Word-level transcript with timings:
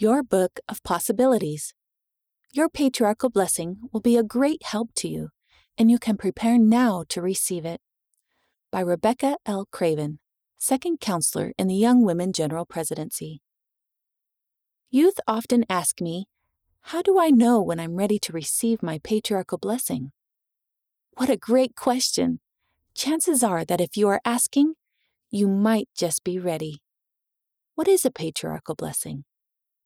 Your 0.00 0.22
Book 0.22 0.60
of 0.68 0.80
Possibilities. 0.84 1.74
Your 2.52 2.68
patriarchal 2.68 3.30
blessing 3.30 3.78
will 3.92 4.00
be 4.00 4.16
a 4.16 4.22
great 4.22 4.62
help 4.62 4.90
to 4.94 5.08
you, 5.08 5.30
and 5.76 5.90
you 5.90 5.98
can 5.98 6.16
prepare 6.16 6.56
now 6.56 7.02
to 7.08 7.20
receive 7.20 7.64
it. 7.64 7.80
By 8.70 8.78
Rebecca 8.78 9.38
L. 9.44 9.66
Craven, 9.72 10.20
Second 10.56 11.00
Counselor 11.00 11.52
in 11.58 11.66
the 11.66 11.74
Young 11.74 12.04
Women 12.04 12.32
General 12.32 12.64
Presidency. 12.64 13.42
Youth 14.88 15.18
often 15.26 15.64
ask 15.68 16.00
me, 16.00 16.28
How 16.82 17.02
do 17.02 17.18
I 17.18 17.30
know 17.30 17.60
when 17.60 17.80
I'm 17.80 17.96
ready 17.96 18.20
to 18.20 18.32
receive 18.32 18.84
my 18.84 19.00
patriarchal 19.02 19.58
blessing? 19.58 20.12
What 21.14 21.28
a 21.28 21.36
great 21.36 21.74
question! 21.74 22.38
Chances 22.94 23.42
are 23.42 23.64
that 23.64 23.80
if 23.80 23.96
you 23.96 24.06
are 24.06 24.20
asking, 24.24 24.74
you 25.32 25.48
might 25.48 25.88
just 25.96 26.22
be 26.22 26.38
ready. 26.38 26.82
What 27.74 27.88
is 27.88 28.04
a 28.04 28.12
patriarchal 28.12 28.76
blessing? 28.76 29.24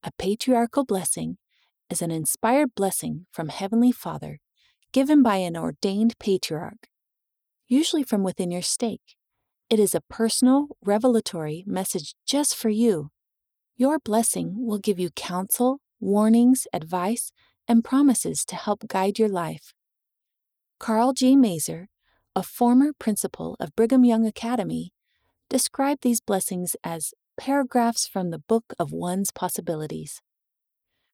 A 0.04 0.10
patriarchal 0.18 0.84
blessing 0.84 1.38
is 1.88 2.02
an 2.02 2.10
inspired 2.10 2.74
blessing 2.74 3.26
from 3.30 3.50
Heavenly 3.50 3.92
Father 3.92 4.40
given 4.92 5.22
by 5.22 5.36
an 5.36 5.56
ordained 5.56 6.18
patriarch, 6.18 6.88
usually 7.68 8.02
from 8.02 8.24
within 8.24 8.50
your 8.50 8.62
stake. 8.62 9.16
It 9.70 9.78
is 9.78 9.94
a 9.94 10.02
personal, 10.02 10.76
revelatory 10.84 11.62
message 11.68 12.14
just 12.26 12.56
for 12.56 12.68
you. 12.68 13.10
Your 13.76 14.00
blessing 14.00 14.66
will 14.66 14.78
give 14.78 14.98
you 14.98 15.10
counsel, 15.10 15.80
warnings, 16.00 16.66
advice, 16.72 17.30
and 17.68 17.84
promises 17.84 18.44
to 18.46 18.56
help 18.56 18.88
guide 18.88 19.20
your 19.20 19.28
life. 19.28 19.72
Karl 20.80 21.12
G. 21.12 21.36
Maeser, 21.36 21.86
a 22.34 22.42
former 22.42 22.92
principal 22.98 23.56
of 23.60 23.74
Brigham 23.76 24.04
Young 24.04 24.26
Academy, 24.26 24.92
described 25.48 26.02
these 26.02 26.20
blessings 26.20 26.74
as 26.82 27.14
paragraphs 27.36 28.06
from 28.06 28.30
the 28.30 28.38
book 28.38 28.74
of 28.78 28.92
one's 28.92 29.30
possibilities. 29.30 30.20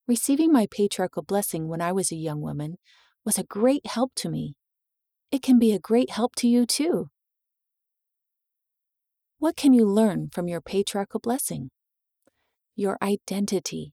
Receiving 0.06 0.52
my 0.52 0.66
patriarchal 0.70 1.22
blessing 1.22 1.68
when 1.68 1.80
I 1.80 1.92
was 1.92 2.10
a 2.10 2.16
young 2.16 2.40
woman 2.40 2.78
was 3.24 3.38
a 3.38 3.44
great 3.44 3.86
help 3.86 4.12
to 4.16 4.28
me. 4.28 4.56
It 5.30 5.42
can 5.42 5.58
be 5.58 5.72
a 5.72 5.78
great 5.78 6.10
help 6.10 6.34
to 6.36 6.48
you 6.48 6.64
too. 6.66 7.10
What 9.38 9.56
can 9.56 9.72
you 9.72 9.84
learn 9.86 10.30
from 10.32 10.48
your 10.48 10.60
patriarchal 10.60 11.20
blessing? 11.20 11.70
Your 12.74 12.98
identity. 13.02 13.92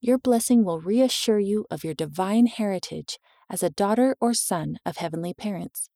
Your 0.00 0.18
blessing 0.18 0.64
will 0.64 0.80
reassure 0.80 1.40
you 1.40 1.66
of 1.70 1.84
your 1.84 1.94
divine 1.94 2.46
heritage 2.46 3.18
as 3.50 3.62
a 3.62 3.70
daughter 3.70 4.16
or 4.20 4.34
son 4.34 4.78
of 4.84 4.98
heavenly 4.98 5.32
parents. 5.34 5.88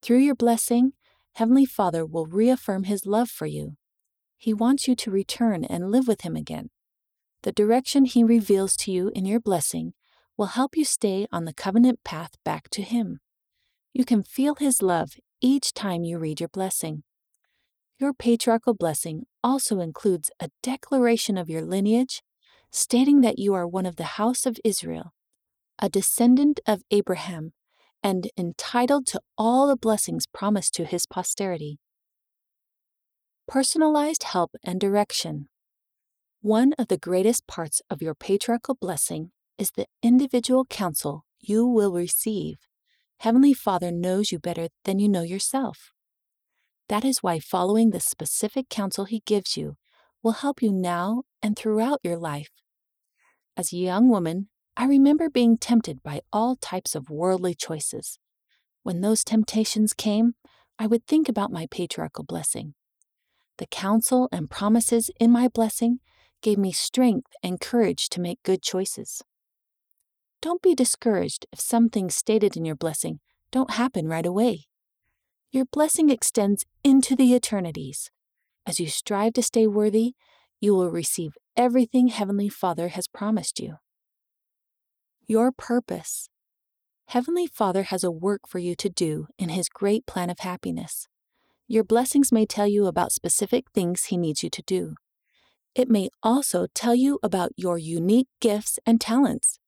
Through 0.00 0.18
your 0.18 0.34
blessing, 0.34 0.92
Heavenly 1.34 1.64
Father 1.64 2.04
will 2.04 2.26
reaffirm 2.26 2.84
His 2.84 3.06
love 3.06 3.30
for 3.30 3.46
you 3.46 3.76
he 4.42 4.52
wants 4.52 4.88
you 4.88 4.96
to 4.96 5.10
return 5.12 5.62
and 5.62 5.92
live 5.92 6.08
with 6.08 6.22
Him 6.22 6.34
again. 6.34 6.70
The 7.44 7.52
direction 7.52 8.06
He 8.06 8.24
reveals 8.24 8.74
to 8.78 8.90
you 8.90 9.12
in 9.14 9.24
your 9.24 9.38
blessing 9.38 9.92
will 10.36 10.58
help 10.58 10.76
you 10.76 10.84
stay 10.84 11.28
on 11.30 11.44
the 11.44 11.54
covenant 11.54 12.00
path 12.02 12.32
back 12.44 12.68
to 12.70 12.82
Him. 12.82 13.20
You 13.92 14.04
can 14.04 14.24
feel 14.24 14.56
His 14.56 14.82
love 14.82 15.12
each 15.40 15.72
time 15.72 16.02
you 16.02 16.18
read 16.18 16.40
your 16.40 16.48
blessing. 16.48 17.04
Your 18.00 18.12
patriarchal 18.12 18.74
blessing 18.74 19.26
also 19.44 19.78
includes 19.78 20.28
a 20.40 20.50
declaration 20.60 21.38
of 21.38 21.48
your 21.48 21.62
lineage, 21.62 22.20
stating 22.72 23.20
that 23.20 23.38
you 23.38 23.54
are 23.54 23.68
one 23.68 23.86
of 23.86 23.94
the 23.94 24.18
house 24.18 24.44
of 24.44 24.58
Israel, 24.64 25.12
a 25.78 25.88
descendant 25.88 26.58
of 26.66 26.82
Abraham, 26.90 27.52
and 28.02 28.28
entitled 28.36 29.06
to 29.06 29.20
all 29.38 29.68
the 29.68 29.76
blessings 29.76 30.26
promised 30.26 30.74
to 30.74 30.84
his 30.84 31.06
posterity. 31.06 31.78
Personalized 33.52 34.22
help 34.22 34.56
and 34.64 34.80
direction. 34.80 35.50
One 36.40 36.72
of 36.78 36.88
the 36.88 36.96
greatest 36.96 37.46
parts 37.46 37.82
of 37.90 38.00
your 38.00 38.14
patriarchal 38.14 38.78
blessing 38.80 39.30
is 39.58 39.72
the 39.72 39.84
individual 40.02 40.64
counsel 40.64 41.26
you 41.38 41.66
will 41.66 41.92
receive. 41.92 42.56
Heavenly 43.18 43.52
Father 43.52 43.90
knows 43.92 44.32
you 44.32 44.38
better 44.38 44.68
than 44.86 44.98
you 44.98 45.06
know 45.06 45.20
yourself. 45.20 45.92
That 46.88 47.04
is 47.04 47.22
why 47.22 47.40
following 47.40 47.90
the 47.90 48.00
specific 48.00 48.70
counsel 48.70 49.04
He 49.04 49.20
gives 49.26 49.54
you 49.54 49.76
will 50.22 50.40
help 50.40 50.62
you 50.62 50.72
now 50.72 51.24
and 51.42 51.54
throughout 51.54 52.00
your 52.02 52.16
life. 52.16 52.52
As 53.54 53.70
a 53.70 53.76
young 53.76 54.08
woman, 54.08 54.48
I 54.78 54.86
remember 54.86 55.28
being 55.28 55.58
tempted 55.58 56.02
by 56.02 56.22
all 56.32 56.56
types 56.56 56.94
of 56.94 57.10
worldly 57.10 57.54
choices. 57.54 58.18
When 58.82 59.02
those 59.02 59.22
temptations 59.22 59.92
came, 59.92 60.36
I 60.78 60.86
would 60.86 61.06
think 61.06 61.28
about 61.28 61.52
my 61.52 61.66
patriarchal 61.70 62.24
blessing. 62.24 62.72
The 63.58 63.66
counsel 63.66 64.28
and 64.32 64.50
promises 64.50 65.10
in 65.20 65.30
my 65.30 65.48
blessing 65.48 66.00
gave 66.40 66.58
me 66.58 66.72
strength 66.72 67.32
and 67.42 67.60
courage 67.60 68.08
to 68.10 68.20
make 68.20 68.42
good 68.42 68.62
choices. 68.62 69.22
Don't 70.40 70.62
be 70.62 70.74
discouraged 70.74 71.46
if 71.52 71.60
some 71.60 71.88
things 71.88 72.16
stated 72.16 72.56
in 72.56 72.64
your 72.64 72.74
blessing 72.74 73.20
don't 73.52 73.72
happen 73.72 74.08
right 74.08 74.26
away. 74.26 74.66
Your 75.52 75.66
blessing 75.66 76.08
extends 76.08 76.64
into 76.82 77.14
the 77.14 77.34
eternities. 77.34 78.10
As 78.66 78.80
you 78.80 78.88
strive 78.88 79.34
to 79.34 79.42
stay 79.42 79.66
worthy, 79.66 80.14
you 80.60 80.74
will 80.74 80.90
receive 80.90 81.36
everything 81.56 82.08
Heavenly 82.08 82.48
Father 82.48 82.88
has 82.88 83.06
promised 83.06 83.60
you. 83.60 83.76
Your 85.26 85.52
purpose. 85.52 86.30
Heavenly 87.08 87.46
Father 87.46 87.82
has 87.84 88.02
a 88.02 88.10
work 88.10 88.48
for 88.48 88.58
you 88.58 88.74
to 88.76 88.88
do 88.88 89.26
in 89.38 89.50
His 89.50 89.68
great 89.68 90.06
plan 90.06 90.30
of 90.30 90.38
happiness. 90.38 91.06
Your 91.72 91.84
blessings 91.84 92.30
may 92.30 92.44
tell 92.44 92.66
you 92.66 92.84
about 92.84 93.12
specific 93.12 93.64
things 93.70 94.04
He 94.04 94.18
needs 94.18 94.42
you 94.42 94.50
to 94.50 94.62
do. 94.66 94.94
It 95.74 95.88
may 95.88 96.10
also 96.22 96.66
tell 96.74 96.94
you 96.94 97.18
about 97.22 97.52
your 97.56 97.78
unique 97.78 98.28
gifts 98.42 98.78
and 98.84 99.00
talents. 99.00 99.58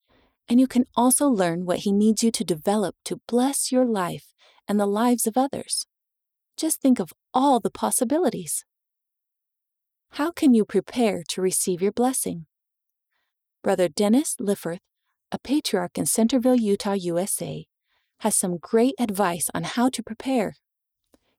And 0.46 0.60
you 0.60 0.66
can 0.66 0.84
also 0.94 1.28
learn 1.28 1.64
what 1.64 1.78
He 1.78 1.92
needs 1.92 2.22
you 2.22 2.30
to 2.32 2.44
develop 2.44 2.94
to 3.06 3.22
bless 3.26 3.72
your 3.72 3.86
life 3.86 4.34
and 4.68 4.78
the 4.78 4.84
lives 4.84 5.26
of 5.26 5.38
others. 5.38 5.86
Just 6.58 6.82
think 6.82 7.00
of 7.00 7.14
all 7.32 7.58
the 7.58 7.70
possibilities. 7.70 8.66
How 10.10 10.30
can 10.30 10.52
you 10.52 10.66
prepare 10.66 11.22
to 11.30 11.40
receive 11.40 11.80
your 11.80 11.90
blessing? 11.90 12.44
Brother 13.62 13.88
Dennis 13.88 14.36
Lifforth, 14.38 14.80
a 15.32 15.38
patriarch 15.38 15.96
in 15.96 16.04
Centerville, 16.04 16.56
Utah, 16.56 16.92
USA, 16.92 17.64
has 18.18 18.34
some 18.34 18.58
great 18.58 18.94
advice 18.98 19.48
on 19.54 19.62
how 19.62 19.88
to 19.88 20.02
prepare 20.02 20.56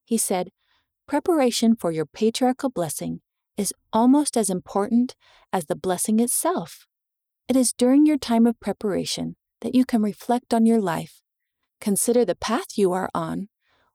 he 0.06 0.18
said, 0.18 0.52
Preparation 1.08 1.76
for 1.76 1.92
your 1.92 2.06
patriarchal 2.06 2.70
blessing 2.70 3.22
is 3.58 3.74
almost 3.92 4.38
as 4.38 4.50
important 4.50 5.16
as 5.52 5.66
the 5.66 5.76
blessing 5.76 6.20
itself. 6.20 6.88
It 7.48 7.56
is 7.56 7.74
during 7.74 8.06
your 8.06 8.18
time 8.18 8.48
of 8.48 8.60
preparation 8.60 9.36
that 9.62 9.76
you 9.76 9.86
can 9.86 10.02
reflect 10.02 10.54
on 10.54 10.66
your 10.66 10.82
life, 10.82 11.22
consider 11.80 12.26
the 12.26 12.36
path 12.36 12.78
you 12.78 12.92
are 12.92 13.10
on, 13.14 13.50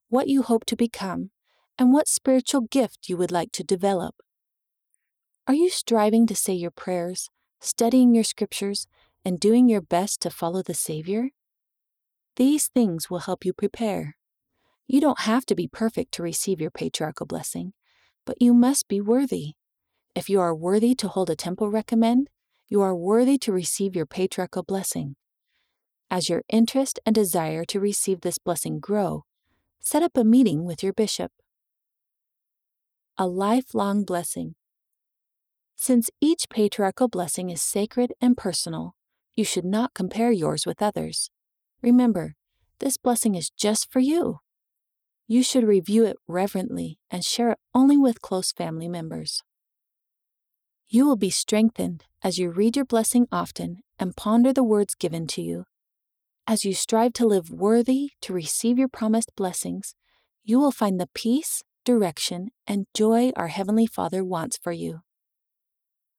what 0.09 0.29
you 0.29 0.43
hope 0.43 0.65
to 0.67 0.77
become, 0.77 1.31
and 1.79 1.93
what 1.93 2.09
spiritual 2.09 2.63
gift 2.63 3.09
you 3.09 3.17
would 3.17 3.33
like 3.33 3.53
to 3.53 3.65
develop. 3.65 4.17
Are 5.47 5.55
you 5.55 5.71
striving 5.71 6.27
to 6.27 6.37
say 6.37 6.53
your 6.53 6.71
prayers, 6.71 7.29
studying 7.61 8.15
your 8.15 8.25
scriptures, 8.25 8.87
and 9.25 9.41
doing 9.41 9.69
your 9.69 9.81
best 9.81 10.21
to 10.23 10.31
follow 10.31 10.63
the 10.63 10.75
Savior? 10.75 11.31
These 12.37 12.69
things 12.69 13.11
will 13.11 13.21
help 13.21 13.45
you 13.45 13.53
prepare. 13.53 14.17
You 14.91 15.01
don't 15.01 15.21
have 15.21 15.47
to 15.47 15.55
be 15.55 15.69
perfect 15.69 16.11
to 16.15 16.23
receive 16.25 16.61
your 16.61 16.73
patriarchal 16.73 17.25
blessing, 17.25 17.75
but 18.27 18.43
you 18.43 18.53
must 18.53 18.89
be 18.89 19.01
worthy. 19.01 19.53
If 20.17 20.29
you 20.29 20.41
are 20.41 20.53
worthy 20.53 20.97
to 20.97 21.07
hold 21.07 21.31
a 21.31 21.37
temple 21.37 21.71
recommend, 21.71 22.29
you 22.67 22.81
are 22.81 22.97
worthy 22.97 23.39
to 23.39 23.53
receive 23.53 23.95
your 23.95 24.05
patriarchal 24.05 24.65
blessing. 24.65 25.15
As 26.11 26.29
your 26.29 26.43
interest 26.49 26.99
and 27.07 27.15
desire 27.15 27.65
to 27.67 27.79
receive 27.79 28.23
this 28.23 28.39
blessing 28.39 28.81
grow, 28.81 29.27
set 29.79 30.03
up 30.03 30.17
a 30.17 30.25
meeting 30.25 30.65
with 30.65 30.83
your 30.83 30.93
bishop. 30.93 31.31
A 33.17 33.29
lifelong 33.29 34.03
blessing. 34.03 34.57
Since 35.77 36.11
each 36.21 36.49
patriarchal 36.49 37.07
blessing 37.07 37.49
is 37.49 37.63
sacred 37.63 38.13
and 38.21 38.37
personal, 38.37 38.97
you 39.37 39.45
should 39.45 39.65
not 39.65 39.95
compare 39.95 40.33
yours 40.33 40.67
with 40.67 40.83
others. 40.83 41.31
Remember, 41.81 42.35
this 42.81 42.97
blessing 42.97 43.37
is 43.37 43.51
just 43.51 43.89
for 43.89 44.01
you 44.01 44.41
you 45.31 45.45
should 45.45 45.63
review 45.63 46.05
it 46.05 46.17
reverently 46.27 46.99
and 47.09 47.25
share 47.25 47.53
it 47.53 47.59
only 47.73 47.97
with 47.97 48.21
close 48.21 48.51
family 48.51 48.89
members. 48.89 49.45
You 50.89 51.07
will 51.07 51.15
be 51.15 51.31
strengthened 51.31 52.03
as 52.21 52.41
you 52.41 52.51
read 52.51 52.75
your 52.75 52.85
blessing 52.85 53.29
often 53.31 53.79
and 53.97 54.17
ponder 54.17 54.53
the 54.53 54.65
words 54.65 54.97
given 54.97 55.29
to 55.29 55.41
you. 55.41 55.67
As 56.49 56.65
you 56.65 56.75
strive 56.75 57.13
to 57.13 57.27
live 57.27 57.49
worthy 57.49 58.11
to 58.23 58.33
receive 58.33 58.77
your 58.77 58.89
promised 58.89 59.31
blessings, 59.37 59.95
you 60.43 60.59
will 60.59 60.73
find 60.73 61.01
the 61.01 61.09
peace, 61.15 61.63
direction, 61.85 62.49
and 62.67 62.87
joy 62.93 63.31
our 63.37 63.49
Heavenly 63.49 63.87
Father 63.87 64.25
wants 64.25 64.59
for 64.61 64.73
you. 64.73 65.03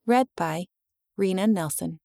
Read 0.06 0.28
by 0.38 0.68
Rena 1.18 1.48
Nelson. 1.48 2.00